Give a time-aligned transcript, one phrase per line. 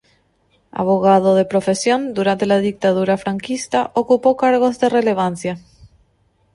[0.83, 5.59] Abogado de profesión, durante la Dictadura franquista ocupó cargos de relevancia.